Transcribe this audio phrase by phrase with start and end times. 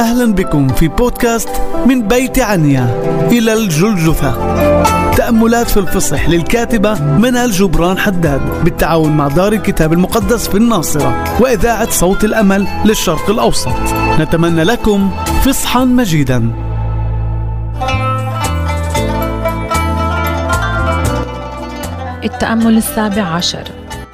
[0.00, 1.48] أهلا بكم في بودكاست
[1.86, 2.84] من بيت عنيا.
[3.32, 4.32] إلى الجلجثة.
[5.10, 11.90] تأملات في الفصح للكاتبة منال جبران حداد بالتعاون مع دار الكتاب المقدس في الناصرة وإذاعة
[11.90, 13.72] صوت الأمل للشرق الأوسط.
[14.20, 15.10] نتمنى لكم
[15.44, 16.50] فصحا مجيدا.
[22.24, 23.64] التأمل السابع عشر.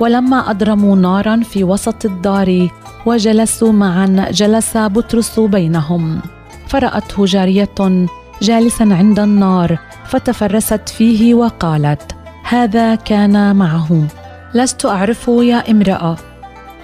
[0.00, 2.68] ولما أضرموا نارا في وسط الدار
[3.06, 6.20] وجلسوا معا جلس بطرس بينهم.
[6.68, 8.06] فرأته جارية
[8.42, 12.12] جالسا عند النار فتفرست فيه وقالت
[12.48, 14.06] هذا كان معه.
[14.54, 16.16] لست أعرفه يا امرأة.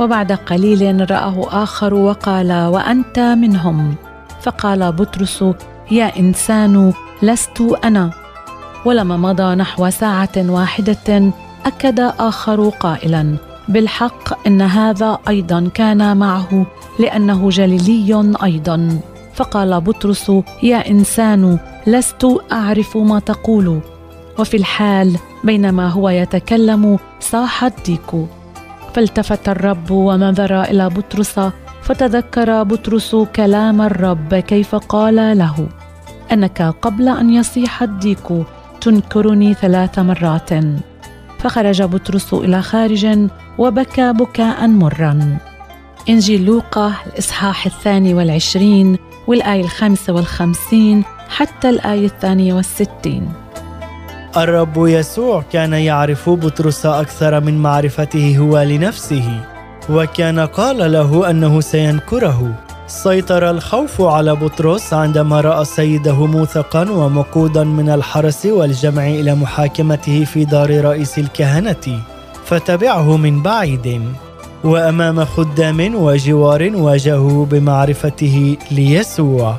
[0.00, 3.94] وبعد قليل رآه آخر وقال وأنت منهم.
[4.42, 5.44] فقال بطرس
[5.90, 6.92] يا إنسان
[7.22, 8.10] لست أنا.
[8.84, 11.32] ولما مضى نحو ساعة واحدة
[11.66, 13.36] أكد آخر قائلا
[13.68, 16.66] بالحق إن هذا أيضا كان معه
[16.98, 19.00] لأنه جليلي أيضا.
[19.34, 20.32] فقال بطرس
[20.62, 23.80] يا إنسان لست أعرف ما تقول.
[24.38, 28.26] وفي الحال بينما هو يتكلم صاح الديك.
[28.94, 31.40] فالتفت الرب ونظر إلى بطرس
[31.82, 35.68] فتذكر بطرس كلام الرب كيف قال له
[36.32, 38.26] أنك قبل أن يصيح الديك
[38.80, 40.50] تنكرني ثلاث مرات.
[41.42, 45.38] فخرج بطرس إلى خارج وبكى بكاء مرا.
[46.08, 53.28] إنجيل لوقا الإصحاح الثاني والعشرين والآية الخامسة والخمسين حتى الآية الثانية والستين.
[54.36, 59.40] الرب يسوع كان يعرف بطرس أكثر من معرفته هو لنفسه
[59.90, 62.54] وكان قال له أنه سينكره.
[62.90, 70.44] سيطر الخوف على بطرس عندما رأى سيده موثقا ومقودا من الحرس والجمع إلى محاكمته في
[70.44, 72.02] دار رئيس الكهنة
[72.44, 74.02] فتبعه من بعيد.
[74.64, 79.56] وأمام خدام وجوار واجهه بمعرفته ليسوع.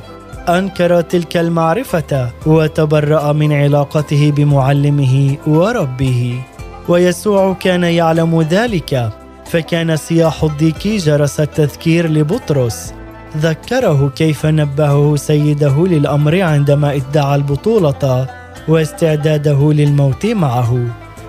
[0.48, 6.40] أنكر تلك المعرفة وتبرأ من علاقته بمعلمه وربه.
[6.88, 9.10] ويسوع كان يعلم ذلك
[9.46, 12.92] فكان سياح الضيق جرس التذكير لبطرس.
[13.36, 18.26] ذكره كيف نبهه سيده للأمر عندما ادعى البطولة
[18.68, 20.86] واستعداده للموت معه.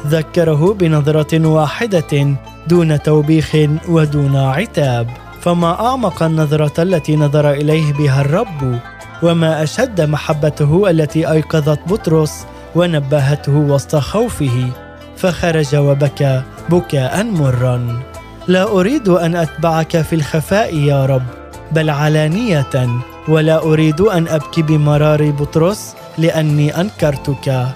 [0.08, 2.36] ذكره بنظرة واحدة
[2.68, 3.56] دون توبيخ
[3.90, 5.08] ودون عتاب.
[5.42, 8.80] فما أعمق النظرة التي نظر إليه بها الرب
[9.24, 14.69] وما أشد محبته التي أيقظت بطرس ونبهته وسط خوفه.
[15.18, 18.00] فخرج وبكى بكاء مرا.
[18.47, 21.43] لا أريد أن أتبعك في الخفاء يا رب.
[21.72, 22.90] بل علانية
[23.28, 27.68] ولا أريد أن أبكي بمرار بطرس لأني أنكرتك.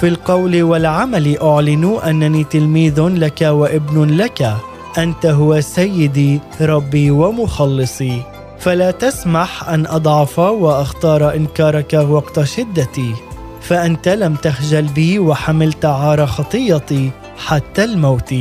[0.00, 4.56] في القول والعمل أعلن أنني تلميذ لك وابن لك.
[4.98, 8.22] أنت هو سيدي ربي ومخلصي.
[8.58, 13.14] فلا تسمح أن أضعف وأختار إنكارك وقت شدتي.
[13.60, 18.34] فأنت لم تخجل بي وحملت عار خطيتي حتى الموت.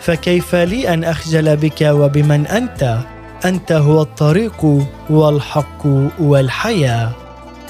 [0.00, 2.98] فكيف لي أن أخجل بك وبمن أنت؟
[3.44, 5.86] أنت هو الطريق والحق
[6.20, 7.10] والحياة.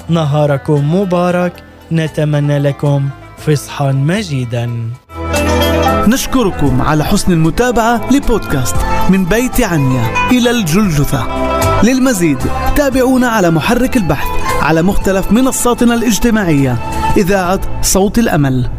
[0.09, 1.53] نهاركم مبارك
[1.91, 4.89] نتمنى لكم فصحا مجيدا.
[6.07, 8.75] نشكركم على حسن المتابعة لبودكاست
[9.09, 11.27] من بيت عنيا إلى الجلجثة.
[11.83, 12.37] للمزيد
[12.75, 14.27] تابعونا على محرك البحث
[14.61, 16.77] على مختلف منصاتنا الاجتماعية.
[17.17, 18.69] إذاعة صوت الأمل.